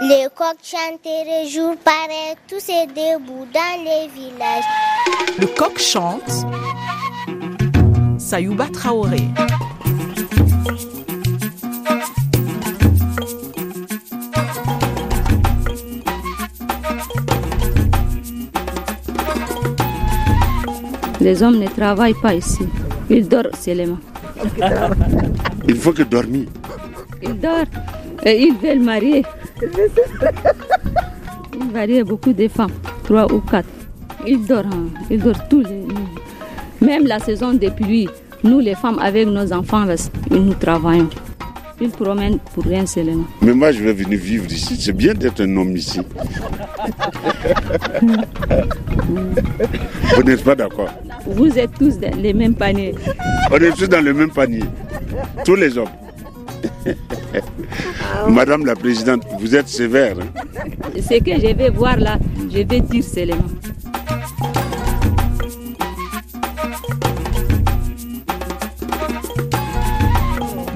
[0.00, 4.62] Les coqs chanteraient jour pareil, tous est debout dans les villages.
[5.40, 6.46] Le coq chante.
[8.16, 9.22] Sayouba Traoré.
[21.20, 22.68] Les hommes ne travaillent pas ici.
[23.10, 23.98] Ils dorment seulement.
[25.66, 26.46] Il faut que dormir.
[27.20, 27.66] Ils dorment
[28.24, 29.24] et ils veulent marier.
[31.54, 32.72] Ils marient beaucoup de femmes,
[33.04, 33.68] trois ou quatre.
[34.26, 35.94] Ils dorment, ils dorment tous les nuits.
[36.80, 38.08] Même la saison des pluies,
[38.44, 39.84] nous les femmes avec nos enfants,
[40.30, 41.08] nous travaillons.
[41.80, 43.24] Ils promènent pour rien seulement.
[43.40, 44.76] Mais moi, je vais venir vivre ici.
[44.80, 46.00] C'est bien d'être un homme ici.
[50.16, 50.88] Vous n'êtes pas d'accord?
[51.26, 52.94] Vous êtes tous dans les mêmes paniers.
[53.52, 54.64] On est tous dans le même panier.
[55.44, 55.88] Tous les hommes.
[58.28, 60.16] Madame la Présidente, vous êtes sévère.
[60.20, 60.42] hein.
[60.96, 62.18] Ce que je vais voir là,
[62.50, 63.36] je vais dire seulement.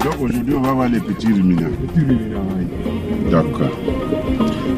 [0.04, 1.70] Donc aujourd'hui, on va voir les petits ruminants.
[3.30, 3.70] D'accord.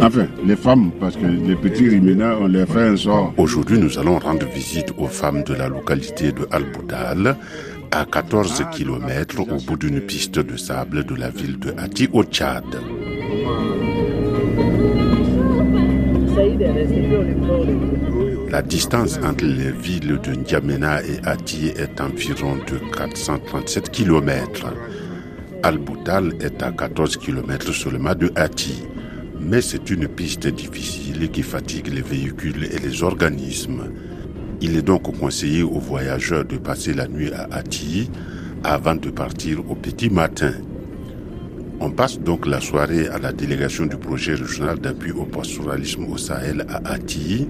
[0.01, 3.33] Enfin, les femmes, parce que les petits ruminants, on les fait un sort.
[3.39, 7.37] Aujourd'hui, nous allons rendre visite aux femmes de la localité de Al-Boudal,
[7.95, 12.25] à 14 km au bout d'une piste de sable de la ville de Hati au
[12.25, 12.65] Tchad.
[18.51, 24.67] La distance entre les villes de N'Djamena et Hati est environ de 437 km.
[25.63, 28.83] Al-Boudal est à 14 km seulement de Hati.
[29.41, 33.85] Mais c'est une piste difficile qui fatigue les véhicules et les organismes.
[34.67, 38.11] Il est donc conseillé aux voyageurs de passer la nuit à Hati
[38.63, 40.53] avant de partir au petit matin.
[41.81, 46.17] On passe donc la soirée à la délégation du projet régional d'appui au pastoralisme au
[46.17, 47.47] Sahel à Hati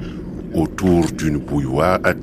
[0.55, 2.15] autour d'une bouilloire à.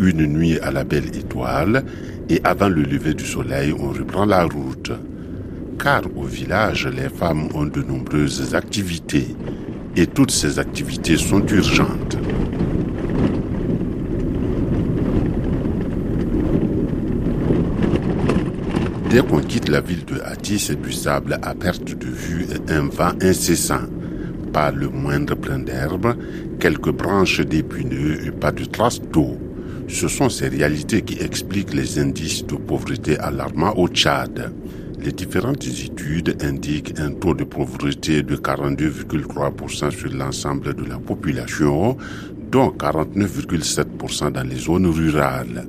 [0.00, 1.84] Une nuit à la belle étoile
[2.28, 4.90] et avant le lever du soleil, on reprend la route.
[5.80, 9.36] Car au village, les femmes ont de nombreuses activités
[9.94, 12.18] et toutes ces activités sont urgentes.
[19.18, 22.72] Dès qu'on quitte la ville de Hati, c'est du sable à perte de vue et
[22.72, 23.80] un vent incessant.
[24.52, 26.14] Pas le moindre brin d'herbe,
[26.60, 29.36] quelques branches d'épineux et pas de traces d'eau.
[29.88, 34.52] Ce sont ces réalités qui expliquent les indices de pauvreté alarmants au Tchad.
[35.00, 41.96] Les différentes études indiquent un taux de pauvreté de 42,3% sur l'ensemble de la population,
[42.52, 45.66] dont 49,7% dans les zones rurales.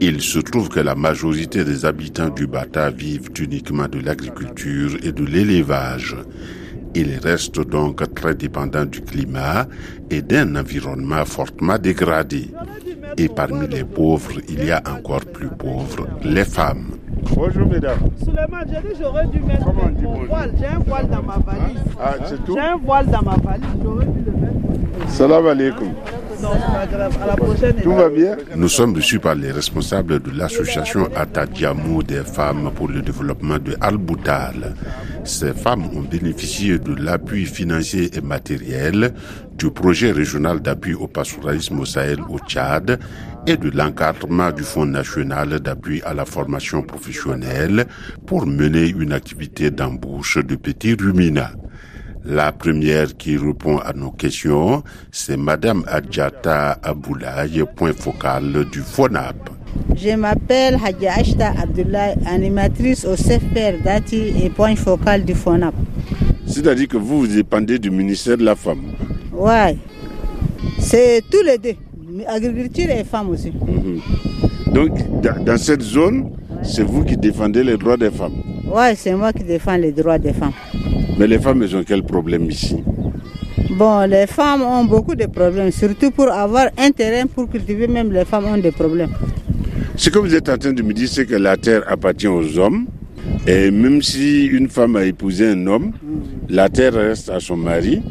[0.00, 5.12] Il se trouve que la majorité des habitants du Bata vivent uniquement de l'agriculture et
[5.12, 6.16] de l'élevage.
[6.94, 9.66] Ils restent donc très dépendants du climat
[10.10, 12.50] et d'un environnement fortement dégradé.
[13.16, 16.94] Et parmi les pauvres, il y a encore plus pauvres, les femmes.
[17.34, 17.98] Bonjour mesdames.
[18.22, 20.52] Suleiman, j'ai dit j'aurais dû mettre Comment mon voile.
[20.58, 21.80] J'ai un voile dans ma valise.
[22.00, 25.08] Ah, c'est tout J'ai un voile dans ma valise, j'aurais dû le mettre.
[25.10, 25.88] Salam alaikum.
[28.56, 33.76] Nous sommes reçus par les responsables de l'association Atadjamou des femmes pour le développement de
[33.80, 34.74] Al-Boutal.
[35.24, 39.14] Ces femmes ont bénéficié de l'appui financier et matériel
[39.56, 42.98] du projet régional d'appui au pastoralisme au Sahel au Tchad
[43.46, 47.86] et de l'encadrement du Fonds national d'appui à la formation professionnelle
[48.26, 51.52] pour mener une activité d'embauche de petits ruminants.
[52.26, 59.50] La première qui répond à nos questions, c'est Madame Adjata Aboulaye, point focal du FONAP.
[59.94, 65.74] Je m'appelle Hadja Ashta Abdoulaye, animatrice au CFR Dati et point focal du FONAP.
[66.46, 68.82] C'est-à-dire que vous, vous dépendez du ministère de la Femme.
[69.32, 69.76] Ouais,
[70.78, 71.74] c'est tous les deux,
[72.26, 73.52] agriculture et femmes aussi.
[74.72, 76.30] Donc, dans dans cette zone,
[76.62, 78.36] c'est vous qui défendez les droits des femmes.
[78.72, 80.52] Ouais, c'est moi qui défends les droits des femmes.
[81.18, 82.76] Mais les femmes, elles ont quel problème ici
[83.70, 88.12] Bon, les femmes ont beaucoup de problèmes, surtout pour avoir un terrain pour cultiver, même
[88.12, 89.10] les femmes ont des problèmes.
[89.96, 92.58] Ce que vous êtes en train de me dire, c'est que la terre appartient aux
[92.58, 92.86] hommes.
[93.46, 95.92] Et même si une femme a épousé un homme,
[96.48, 98.02] la terre reste à son mari.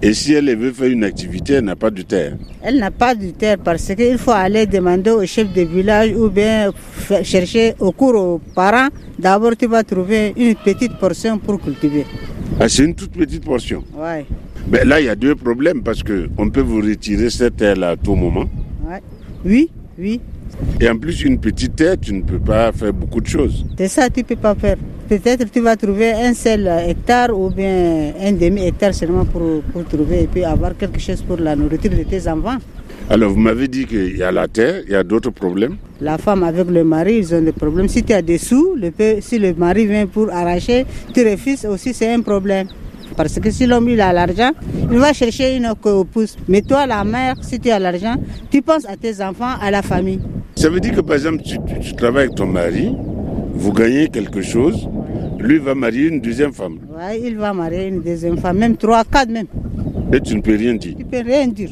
[0.00, 2.36] Et si elle veut faire une activité, elle n'a pas de terre.
[2.62, 6.28] Elle n'a pas de terre parce qu'il faut aller demander au chef de village ou
[6.28, 6.70] bien
[7.22, 8.88] chercher au cours aux parents.
[9.18, 12.04] D'abord, tu vas trouver une petite portion pour cultiver.
[12.60, 13.84] Ah, c'est une toute petite portion.
[13.96, 14.24] Ouais,
[14.70, 17.90] Mais là, il y a deux problèmes parce que on peut vous retirer cette terre-là
[17.90, 18.46] à tout moment.
[18.88, 19.00] ouais.
[19.44, 20.20] Oui, oui.
[20.80, 23.64] Et en plus, une petite terre, tu ne peux pas faire beaucoup de choses.
[23.78, 24.76] C'est ça, tu peux pas faire.
[25.08, 30.24] Peut-être tu vas trouver un seul hectare ou bien un demi-hectare seulement pour, pour trouver
[30.24, 32.58] et puis avoir quelque chose pour la nourriture de tes enfants.
[33.08, 35.76] Alors vous m'avez dit qu'il y a la terre, il y a d'autres problèmes.
[36.00, 37.88] La femme avec le mari, ils ont des problèmes.
[37.88, 41.64] Si tu as des sous, le peu- si le mari vient pour arracher, tu refuses
[41.66, 42.68] aussi, c'est un problème.
[43.16, 44.50] Parce que si l'homme il a l'argent,
[44.92, 46.36] il va chercher une épouse.
[46.48, 48.14] Mais toi, la mère, si tu as l'argent,
[48.50, 50.20] tu penses à tes enfants, à la famille.
[50.54, 52.94] Ça veut dire que par exemple, tu, tu- tu travailles avec ton mari,
[53.54, 54.88] vous gagnez quelque chose,
[55.40, 56.78] lui va marier une deuxième femme.
[56.96, 59.46] Ouais, il va marier une deuxième femme, même trois, quatre même.
[60.12, 60.94] Et tu ne peux rien dire.
[60.96, 61.70] Tu peux rien dire.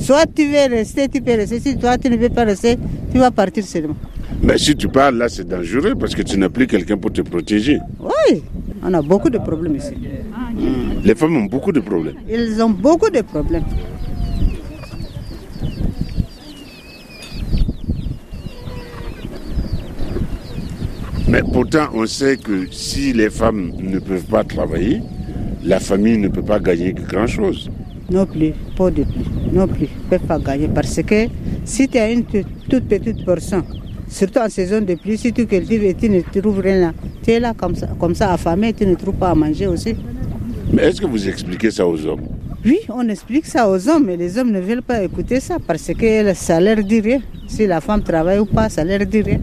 [0.00, 1.60] Soit tu veux rester, tu peux rester.
[1.60, 2.76] Si toi, tu ne veux pas rester,
[3.12, 3.96] tu vas partir seulement.
[4.42, 7.20] Mais si tu parles là, c'est dangereux parce que tu n'as plus quelqu'un pour te
[7.20, 7.78] protéger.
[8.00, 8.42] Oui,
[8.82, 9.92] on a beaucoup de problèmes ici.
[11.04, 12.14] Les femmes ont beaucoup de problèmes.
[12.28, 13.64] Ils ont beaucoup de problèmes.
[21.28, 25.02] Mais pourtant, on sait que si les femmes ne peuvent pas travailler,
[25.62, 27.70] la famille ne peut pas gagner grand-chose.
[28.10, 30.68] Non plus, pas de plus, non plus, ne peuvent pas gagner.
[30.68, 31.26] Parce que
[31.64, 33.62] si tu as une toute petite portion,
[34.08, 36.92] surtout en saison de pluie, si tu cultives et tu ne trouves rien là,
[37.22, 39.94] tu es là comme ça, comme ça affamé, tu ne trouves pas à manger aussi.
[40.72, 42.22] Mais est-ce que vous expliquez ça aux hommes?
[42.64, 45.92] Oui, on explique ça aux hommes, mais les hommes ne veulent pas écouter ça parce
[45.96, 47.20] que ça leur dit rien.
[47.46, 49.40] Si la femme travaille ou pas, ça leur dit rien.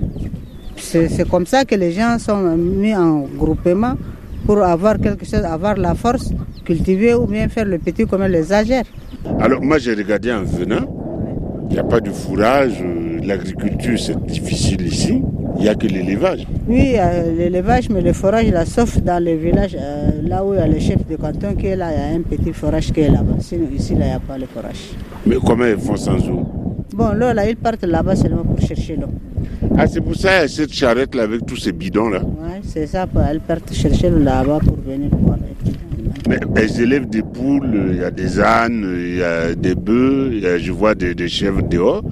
[0.75, 3.95] C'est comme ça que les gens sont mis en groupement
[4.45, 6.31] pour avoir quelque chose, avoir la force,
[6.67, 8.87] cultiver ou bien faire le petit comme les agères.
[9.39, 10.85] Alors moi j'ai regardé en venant,
[11.69, 15.15] il n'y a pas de fourrage, euh, l'agriculture c'est difficile ici,
[15.57, 16.45] il n'y a que l'élevage.
[16.67, 20.59] Oui, euh, l'élevage, mais le forage, là, sauf dans les villages, euh, là où il
[20.59, 22.91] y a le chef de canton qui est là, il y a un petit forage
[22.93, 23.37] qui est là-bas.
[23.39, 24.83] Sinon, ici, là, il n'y a pas le forage.
[25.25, 26.45] Mais comment ils font sans eau?
[26.93, 29.11] Bon, là, là, ils partent là-bas seulement pour chercher l'eau.
[29.77, 32.21] Ah c'est pour ça cette charrette là avec tous ces bidons là.
[32.21, 35.37] Ouais, c'est ça, elles partent chercher l'eau là-bas pour venir boire.
[36.27, 40.29] Mais elles élèvent des poules, il y a des ânes, il y a des bœufs,
[40.33, 42.03] il y a- je vois des, des chèvres dehors.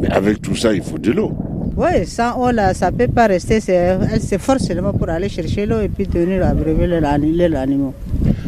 [0.00, 1.32] Mais avec tout ça, il faut de l'eau.
[1.76, 3.60] Oui, sans eau, là, ça ne peut pas rester.
[3.60, 3.72] c'est-
[4.12, 6.06] Elles se forcent seulement pour aller chercher l'eau et puis
[6.42, 7.94] abreuver leurs ani- leurs animaux.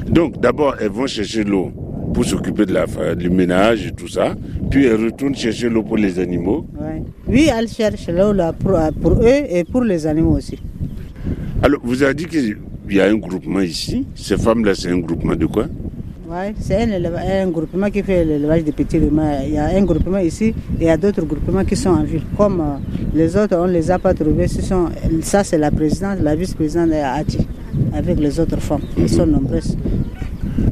[0.08, 1.70] Donc d'abord, elles vont chercher l'eau
[2.12, 4.34] pour s'occuper de la, du ménage et tout ça.
[4.70, 6.66] Puis elles retournent chercher l'eau pour les animaux.
[6.78, 7.02] Ouais.
[7.26, 10.58] Oui, elles cherchent l'eau là pour, pour eux et pour les animaux aussi.
[11.62, 12.26] Alors, vous avez dit
[12.86, 14.06] qu'il y a un groupement ici.
[14.14, 15.66] Ces femmes-là, c'est un groupement de quoi?
[16.28, 19.40] Ouais, c'est un, un groupement qui fait l'élevage de petits rumeurs.
[19.46, 22.02] Il y a un groupement ici et il y a d'autres groupements qui sont en
[22.04, 22.22] ville.
[22.36, 22.76] Comme euh,
[23.14, 24.48] les autres, on ne les a pas trouvés.
[24.48, 24.88] Ce sont,
[25.20, 27.46] ça, c'est la présidente, la vice-présidente est à Ati,
[27.92, 28.80] avec les autres femmes.
[28.98, 29.76] Elles sont nombreuses.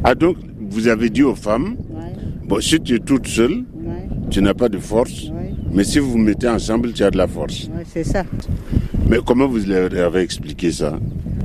[0.03, 0.37] Ah donc,
[0.71, 2.13] vous avez dit aux femmes, Ouais,
[2.49, 5.25] bon, si tu es toute seule, ouais, tu n'as pas de force.
[5.29, 7.65] ouais, Mais si vous vous mettez ensemble, tu as de la force.
[7.77, 8.25] ouais, c'est ça.
[9.11, 10.99] Mais comment vous leur avez expliqué ça?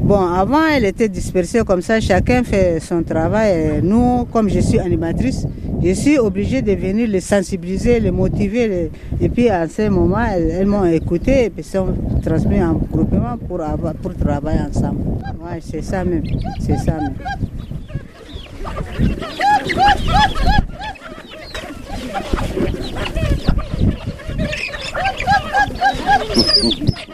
[0.05, 3.81] Bon, avant, elle était dispersée comme ça, chacun fait son travail.
[3.81, 5.47] Nous, comme je suis animatrice,
[5.83, 8.91] je suis obligée de venir les sensibiliser, les motiver.
[9.19, 11.87] Et puis, à ce moment, elles, elles m'ont écouté et puis sont
[12.23, 13.61] transmis en groupement pour,
[13.99, 15.01] pour travailler ensemble.
[15.43, 16.21] Ouais, c'est ça même.
[16.59, 17.15] C'est ça même.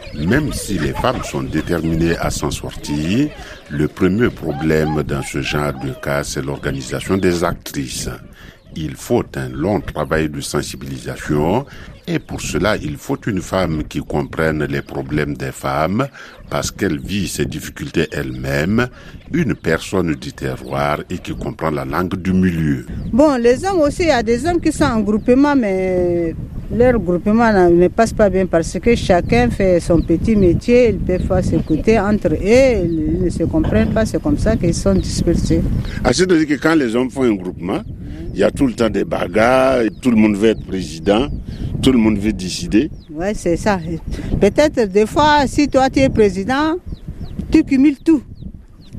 [0.28, 3.30] Même si les femmes sont déterminées à s'en sortir,
[3.70, 8.10] le premier problème dans ce genre de cas, c'est l'organisation des actrices.
[8.76, 11.66] Il faut un long travail de sensibilisation
[12.08, 16.08] et pour cela, il faut une femme qui comprenne les problèmes des femmes
[16.50, 18.88] parce qu'elle vit ses difficultés elle-même,
[19.34, 22.86] une personne du terroir et qui comprend la langue du milieu.
[23.14, 26.36] Bon, les hommes aussi, il y a des hommes qui sont en groupement, mais
[26.74, 31.28] leur groupement ne passe pas bien parce que chacun fait son petit métier, ils peuvent
[31.28, 35.62] pas s'écouter entre eux, ils ne se comprennent pas, c'est comme ça qu'ils sont dispersés.
[36.04, 37.82] Ah, C'est-à-dire que quand les hommes font un groupement,
[38.34, 41.28] il y a tout le temps des bagarres, tout le monde veut être président,
[41.82, 42.90] tout le monde veut décider.
[43.14, 43.80] Oui, c'est ça.
[44.40, 46.78] Peut-être des fois, si toi tu es président,
[47.52, 48.22] tu cumules tout.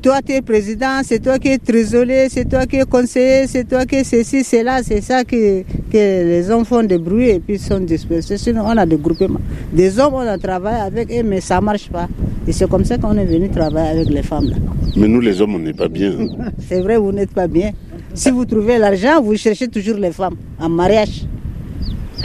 [0.02, 3.68] Toi tu es président, c'est toi qui es trésorier, c'est toi qui es conseiller, c'est
[3.68, 7.28] toi qui es ceci, c'est là, c'est ça que, que les hommes font des bruits
[7.30, 8.36] et puis sont dispersés.
[8.36, 9.40] Sinon, on a des groupements.
[9.72, 12.08] Des hommes, on a travaillé avec eux, mais ça ne marche pas.
[12.48, 14.48] Et c'est comme ça qu'on est venu travailler avec les femmes.
[14.50, 14.56] Là.
[14.96, 16.12] Mais nous, les hommes, on n'est pas bien.
[16.68, 17.70] C'est vrai, vous n'êtes pas bien.
[18.14, 21.24] Si vous trouvez l'argent, vous cherchez toujours les femmes en mariage.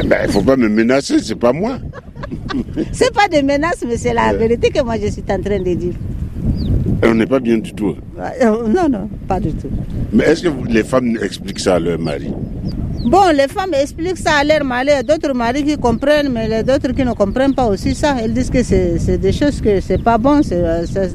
[0.06, 1.78] Ben, il faut pas me menacer, c'est pas moi.
[2.92, 5.74] C'est pas des menaces, mais c'est la vérité que moi je suis en train de
[5.74, 5.94] dire.
[7.04, 7.96] On n'est pas bien du tout.
[8.20, 9.70] Euh, Non, non, pas du tout.
[10.12, 12.32] Mais est-ce que les femmes expliquent ça à leur mari?
[13.06, 16.92] Bon, les femmes expliquent ça à leur mari, d'autres maris qui comprennent, mais les autres
[16.92, 18.16] qui ne comprennent pas aussi ça.
[18.24, 20.62] Ils disent que c'est des choses que c'est pas bon, c'est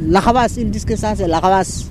[0.09, 0.57] la rabasse.
[0.59, 1.91] Ils disent que ça, c'est la rabasse.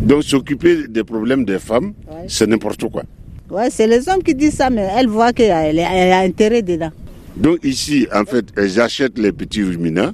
[0.00, 1.92] Donc s'occuper des problèmes des femmes,
[2.28, 3.02] c'est n'importe quoi.
[3.50, 6.90] Ouais, c'est les hommes qui disent ça, mais elles voient qu'il y, a intérêt dedans.
[7.36, 10.12] Donc ici, en fait, elles achètent les petits ruminants,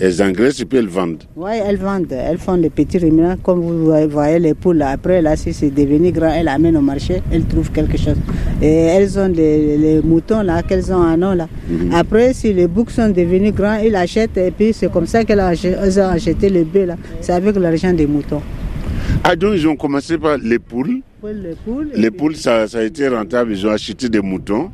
[0.00, 1.22] elles engraissent et puis elles vendent.
[1.36, 2.10] Oui, elles vendent.
[2.10, 4.82] Elles font les petits ruminants, comme vous voyez les poules.
[4.82, 8.16] Après, là, si c'est devenu grand, elles amènent au marché, elles trouvent quelque chose.
[8.60, 11.48] Et elles ont les, moutons là, qu'elles ont un an là.
[11.68, 11.92] Mhm.
[11.94, 15.40] Après, si les boucs sont devenus grands, ils achètent et puis c'est comme ça qu'elles
[15.40, 16.96] ont acheté le bœuf là.
[17.20, 18.42] C'est avec l'argent des moutons.
[19.22, 21.00] Ah donc ils ont commencé par les poules.
[21.34, 21.90] Les poules.
[21.94, 24.70] Les poules, ça, ça, a été rentable, ils ont acheté des moutons.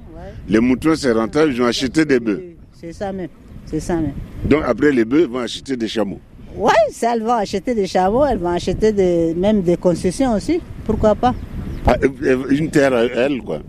[0.48, 2.42] Les moutons, c'est rentable, ils ont acheté des bœufs.
[2.80, 3.28] C'est ça même.
[3.66, 4.12] C'est ça même.
[4.44, 6.20] Donc après, les bœufs vont acheter des chameaux.
[6.56, 10.60] Oui, ça, elles vont acheter des chameaux, elles vont acheter des, même des concessions aussi.
[10.84, 11.34] Pourquoi pas
[11.86, 11.96] ah,
[12.50, 13.60] Une terre à elles, quoi.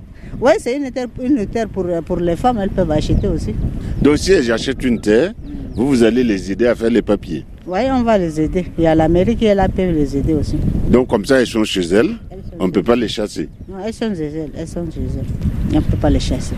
[0.42, 3.54] Oui, c'est une terre, une terre pour, pour les femmes, elles peuvent acheter aussi.
[4.02, 5.34] Donc si elles achètent une terre,
[5.76, 8.66] vous, vous allez les aider à faire les papiers Oui, on va les aider.
[8.78, 10.58] Il y a l'Amérique qui est là peut les aider aussi.
[10.90, 12.12] Donc comme ça, elles sont chez elles,
[12.60, 15.26] on ne peut pas les chasser Non, elles sont chez elles, elles sont chez elles.
[15.72, 16.56] On ne peut pas les chasser.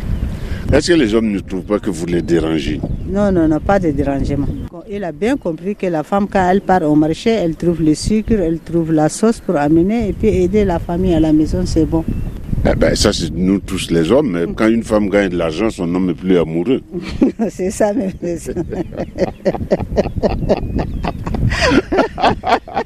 [0.71, 2.79] Est-ce que les hommes ne trouvent pas que vous les dérangez?
[3.07, 4.47] Non, non, non, pas de dérangement.
[4.89, 7.93] Il a bien compris que la femme, quand elle part au marché, elle trouve le
[7.93, 11.63] sucre, elle trouve la sauce pour amener et puis aider la famille à la maison,
[11.65, 12.03] c'est bon.
[12.67, 14.53] Eh ben, ça, c'est nous tous les hommes.
[14.55, 16.81] Quand une femme gagne de l'argent, son homme est plus amoureux.
[17.49, 18.11] c'est ça, même.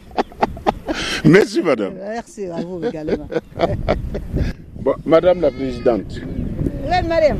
[1.26, 1.94] Merci, madame.
[1.96, 3.28] Merci à vous également.
[4.82, 6.20] bon, madame la présidente.
[6.22, 7.40] Oui, madame.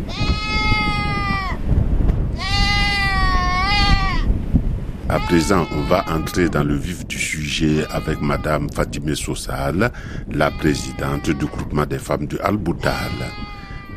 [5.08, 9.92] À présent, on va entrer dans le vif du sujet avec Madame Fatimé Sossal,
[10.32, 12.94] la présidente du groupement des femmes du Al-Boutal.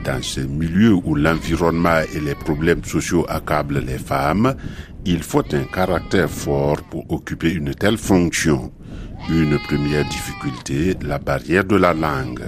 [0.04, 4.54] Dans ce milieu où l'environnement et les problèmes sociaux accablent les femmes,
[5.04, 8.72] il faut un caractère fort pour occuper une telle fonction.
[9.30, 12.42] Une première difficulté, la barrière de la langue.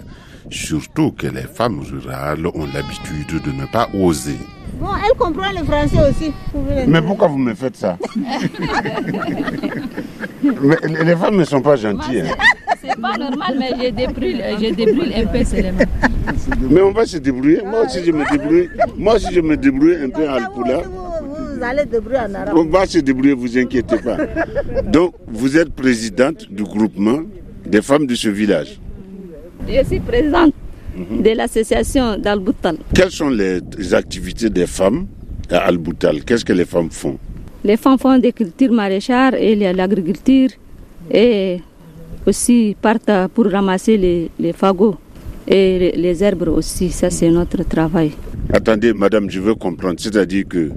[0.51, 4.37] Surtout que les femmes rurales ont l'habitude de ne pas oser.
[4.81, 6.33] Bon, elle comprend le français aussi.
[6.87, 7.97] Mais pourquoi vous me faites ça?
[10.43, 12.23] Mais Les femmes ne sont pas gentilles.
[12.23, 12.35] Hein.
[12.83, 15.79] C'est pas normal, mais je débrouille, je débrouille un peu seulement.
[16.69, 17.63] Mais on va se débrouiller.
[17.65, 18.69] Moi aussi, je me débrouille.
[18.99, 20.83] Moi aussi, je me débrouille un peu en alpoula.
[21.57, 22.55] Vous allez débrouiller en arabe.
[22.57, 24.17] On va se débrouiller, vous inquiétez pas.
[24.91, 27.21] Donc, vous êtes présidente du groupement
[27.67, 28.81] des femmes de ce village.
[29.69, 30.53] Je suis présidente
[30.97, 32.77] de l'association d'Al-Boutal.
[32.95, 35.07] Quelles sont les activités des femmes
[35.51, 36.25] à Al-Boutal?
[36.25, 37.19] Qu'est-ce que les femmes font?
[37.63, 40.51] Les femmes font des cultures maraîchères et l'agriculture
[41.11, 41.61] et
[42.27, 44.97] aussi partent pour ramasser les, fagots
[45.47, 46.91] et les, herbes aussi.
[46.91, 48.13] Ça, c'est notre travail.
[48.53, 49.97] Attendez, madame, je veux comprendre.
[49.99, 50.71] C'est-à-dire que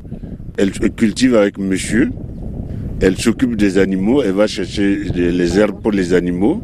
[0.58, 2.10] elle cultive avec monsieur,
[3.00, 6.64] elle s'occupe des animaux, elle va chercher les herbes pour les animaux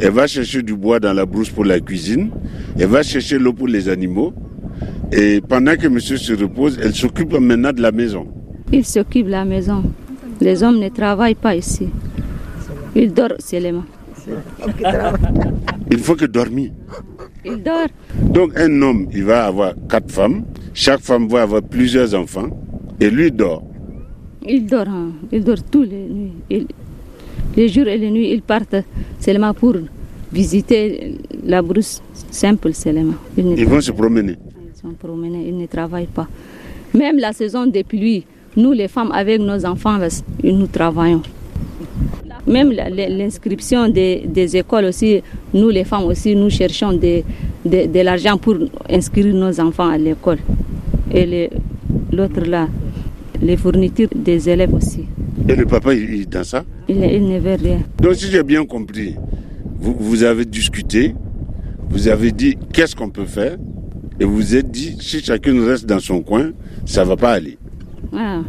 [0.00, 2.30] elle va chercher du bois dans la brousse pour la cuisine.
[2.78, 4.32] Elle va chercher l'eau pour les animaux.
[5.12, 8.26] Et pendant que monsieur se repose, elle s'occupe maintenant de la maison.
[8.72, 9.84] Il s'occupe de la maison.
[10.40, 11.88] Les hommes ne travaillent pas ici.
[12.94, 13.84] Ils dorment seulement.
[15.90, 16.70] Il faut que dormir.
[17.44, 17.88] Il dort.
[18.20, 20.44] Donc un homme, il va avoir quatre femmes.
[20.74, 22.48] Chaque femme va avoir plusieurs enfants.
[23.02, 23.64] Et lui dort.
[24.46, 24.86] Il dort.
[24.88, 25.10] Hein.
[25.32, 26.66] Il dort tous les nuits.
[27.56, 28.76] Les jours et les nuits, ils partent
[29.18, 29.74] seulement pour
[30.32, 33.14] visiter la brousse simple seulement.
[33.36, 34.36] Ils, vont se promener.
[34.36, 36.28] Ils vont promener, ils ne travaillent pas.
[36.94, 38.24] Même la saison des pluies,
[38.56, 39.98] nous les femmes avec nos enfants,
[40.44, 41.22] nous travaillons.
[42.46, 47.22] Même l'inscription des, écoles aussi, nous les femmes aussi, nous cherchons de,
[47.64, 48.56] de, l'argent pour
[48.88, 50.38] inscrire nos enfants à l'école.
[51.12, 51.50] Et
[52.12, 52.68] l'autre là,
[53.42, 55.04] les fournitures des élèves aussi.
[55.48, 57.80] Et le papa, il, est dans ça il, ne veut rien.
[58.00, 59.16] Donc si j'ai bien compris,
[59.80, 61.14] vous, vous avez discuté,
[61.90, 63.56] vous avez dit qu'est-ce qu'on peut faire,
[64.20, 66.50] et vous vous êtes dit, si chacun reste dans son coin,
[66.86, 67.58] ça ne va pas aller.
[68.12, 68.42] Ah.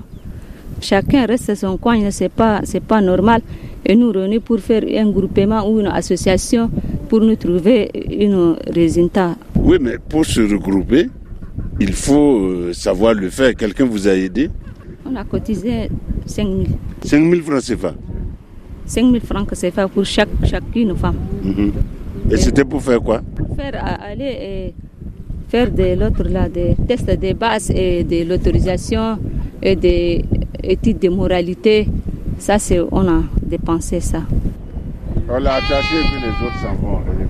[0.82, 3.42] Chacun reste dans son coin, ce n'est pas, pas normal.
[3.86, 6.70] Et nous réunir pour faire un groupement ou une association
[7.10, 7.90] pour nous trouver
[8.22, 9.36] un résultat.
[9.60, 11.10] Oui, mais pour se regrouper,
[11.82, 13.54] il faut euh, savoir le faire.
[13.56, 14.50] Quelqu'un vous a aidé
[15.05, 15.89] On a cotisé
[16.25, 16.63] 5 000.
[17.03, 17.93] 5 000 francs CFA
[18.86, 21.15] 5 000 francs CFA pour chaque, chacune femme.
[21.43, 21.72] Mhm.
[22.31, 23.22] Et, c'était pour faire quoi?
[23.36, 24.74] Pour faire aller et
[25.50, 29.17] faire de l'autre là, des tests de base et de l'autorisation
[29.62, 30.24] et des
[30.63, 31.88] études de moralité.
[32.38, 34.24] Ça, c'est on a dépensé ça.
[35.29, 37.25] On l'a attaché et puis les autres s'en vont, les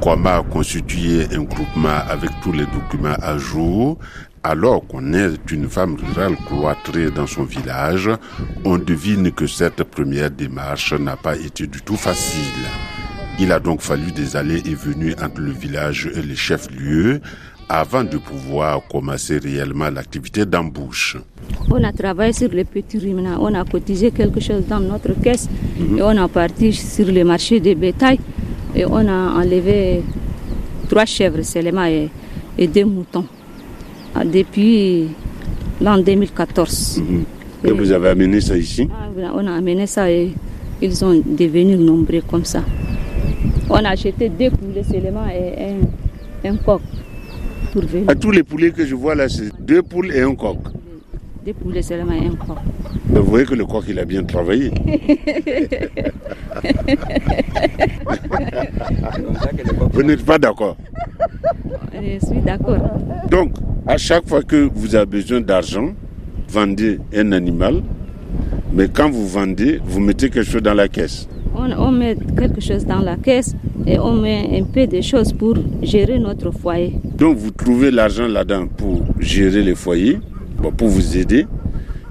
[0.00, 3.98] Comment constituer un groupement avec tous les documents à jour
[4.44, 8.08] alors qu'on est une femme rurale cloîtrée dans son village,
[8.64, 12.64] on devine que cette première démarche n'a pas été du tout facile.
[13.40, 17.20] Il a donc fallu des allées et venues entre le village et les chefs-lieux
[17.68, 21.16] avant de pouvoir commencer réellement l'activité d'embauche.
[21.70, 25.48] On a travaillé sur les petits ruminants, on a cotisé quelque chose dans notre caisse
[25.78, 28.18] et on a parti sur le marché des bétail
[28.74, 30.02] et on a enlevé
[30.88, 32.08] trois chèvres seulement et,
[32.56, 33.24] et deux moutons
[34.14, 35.08] Ah, depuis
[35.80, 37.02] l'an 2014.
[37.64, 38.88] Et vous avez amené ça ici?
[38.92, 40.32] Ah, On a amené ça et
[40.80, 42.62] ils sont devenus nombreux comme ça.
[43.70, 45.74] On a acheté deux poulets seulement et
[46.46, 46.80] un, un coq
[47.72, 48.08] pour venir.
[48.08, 50.58] À tous les poulets que je vois là, c'est deux poules et un coq.
[51.44, 52.56] Deux poulets seulement et un coq.
[53.18, 54.70] Mais vous voyez que le coq, il a bien travaillé.
[59.92, 60.76] vous n'êtes pas d'accord
[61.92, 62.78] Je suis d'accord.
[63.28, 63.54] Donc,
[63.88, 65.94] à chaque fois que vous avez besoin d'argent,
[66.48, 67.82] vendez un animal,
[68.72, 71.28] mais quand vous vendez, vous mettez quelque chose dans la caisse.
[71.56, 75.32] On, on met quelque chose dans la caisse et on met un peu de choses
[75.32, 76.92] pour gérer notre foyer.
[77.16, 80.20] Donc, vous trouvez l'argent là-dedans pour gérer les foyers,
[80.76, 81.46] pour vous aider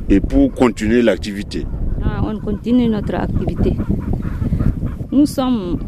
[0.10, 1.66] et pour continuer l'activité.
[2.04, 3.76] Ah, on continue notre activité.
[5.12, 5.80] Nous sommes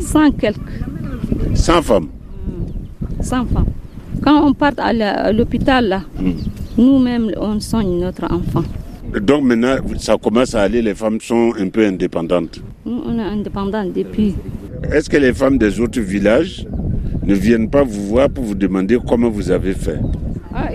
[0.00, 0.60] 100 quelques,
[1.54, 2.08] Sans femme.
[3.20, 3.66] 100 femmes.
[4.22, 6.02] Quand on part à l'hôpital, là,
[6.76, 8.62] nous-mêmes, on soigne notre enfant.
[9.20, 12.60] Donc maintenant, ça commence à aller, les femmes sont un peu indépendantes.
[12.84, 14.34] Nous, on est indépendants depuis.
[14.92, 16.66] Est-ce que les femmes des autres villages
[17.24, 19.98] ne viennent pas vous voir pour vous demander comment vous avez fait?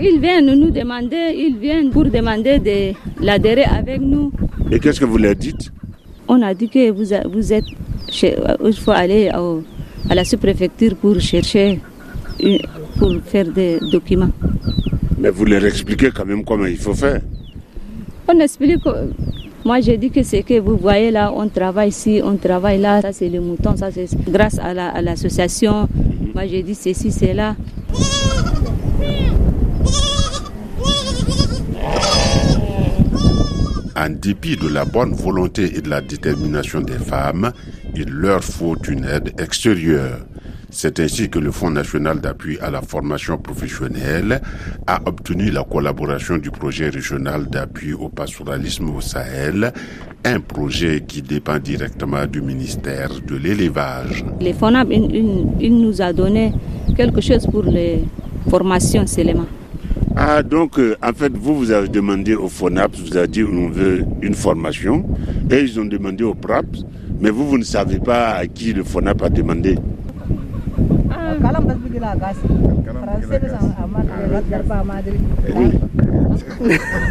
[0.00, 2.94] Ils viennent nous demander, ils viennent pour demander de
[3.24, 4.32] l'adhérer avec nous.
[4.70, 5.70] Et qu'est-ce que vous leur dites?
[6.28, 7.64] On a dit que vous, vous êtes
[8.10, 9.62] chez, il faut aller au-
[10.08, 11.80] à la sous-préfecture pour chercher,
[12.98, 14.30] pour faire des documents.
[15.18, 17.20] Mais vous leur expliquez quand même comment il faut faire.
[18.28, 18.80] On explique.
[19.64, 23.00] Moi, j'ai dit que c'est que vous voyez là, on travaille ici, on travaille là,
[23.00, 25.88] ça c'est le mouton, ça c'est grâce à la- à l'association.
[26.34, 27.34] Moi, j'ai dit ceci, c'est
[34.04, 37.52] En dépit de la bonne volonté et de la détermination des femmes,
[37.94, 40.18] il leur faut une aide extérieure.
[40.70, 44.40] C'est ainsi que le Fonds national d'appui à la formation professionnelle
[44.88, 49.72] a obtenu la collaboration du projet régional d'appui au pastoralisme au Sahel,
[50.24, 54.24] un projet qui dépend directement du ministère de l'élevage.
[54.40, 56.52] Les FONAB, il, il- nous a donné
[56.96, 58.02] quelque chose pour les
[58.50, 59.46] formations seulement.
[60.16, 63.68] Ah, donc, euh, en fait, vous, vous avez demandé au FONAPS, vous avez dit on
[63.68, 65.04] veut une formation,
[65.50, 66.84] et ils ont demandé au PRAPS,
[67.20, 69.78] mais vous, vous ne savez pas à qui le FONAP a demandé.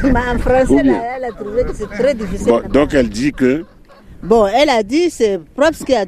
[0.04, 2.48] Mais en français, là, elle a trouvé que c'est très difficile.
[2.48, 3.66] Bon, donc, elle dit que
[4.24, 6.06] Bon, elle a dit c'est Props qui a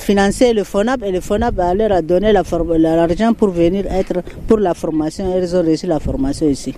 [0.00, 4.58] financé le FONAP et le FONAP a leur a donné l'argent pour venir être pour
[4.58, 5.32] la formation.
[5.36, 6.74] Elles ont reçu la formation ici.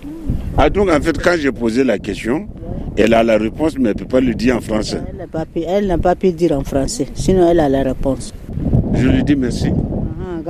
[0.57, 2.47] Ah, donc, en fait, quand j'ai posé la question,
[2.95, 4.99] elle a la réponse, mais elle ne peut pas le dire en français.
[5.09, 8.31] Elle n'a pas, pu- elle pas pu dire en français, sinon elle a la réponse.
[8.93, 9.69] Je lui dis merci.
[9.71, 10.41] Ah.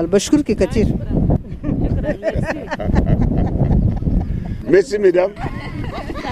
[4.69, 5.31] Merci, mesdames.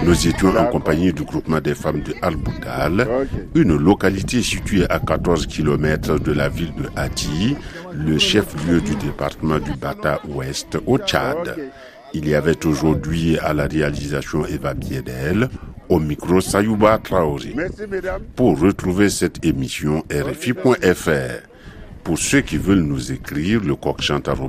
[0.04, 3.08] Nous étions en compagnie du groupement des femmes de Al-Boudal,
[3.56, 7.56] une localité située à 14 km de la ville de Hati,
[7.94, 11.58] le chef-lieu du département du Bata Ouest au Tchad.
[12.14, 15.50] Il y avait aujourd'hui à la réalisation Eva Biedel,
[15.90, 17.56] au micro Sayouba Traoré.
[18.36, 21.49] Pour retrouver cette émission, RFI.fr.
[22.04, 24.46] Pour ceux qui veulent nous écrire, le coqchante.rfi.fr.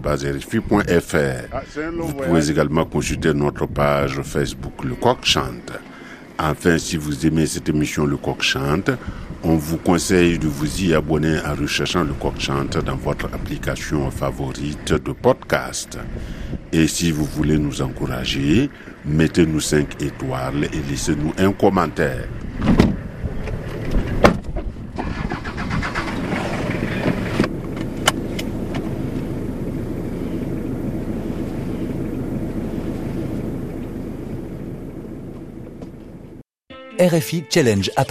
[1.99, 5.73] Vous pouvez également consulter notre page Facebook Le Coq Chante.
[6.39, 8.91] Enfin, si vous aimez cette émission Le Coq Chante,
[9.43, 14.11] on vous conseille de vous y abonner en recherchant Le Coq Chante dans votre application
[14.11, 15.99] favorite de podcast.
[16.73, 18.71] Et si vous voulez nous encourager,
[19.05, 22.27] mettez-nous 5 étoiles et laissez-nous un commentaire.
[37.01, 38.05] RFI Challenge à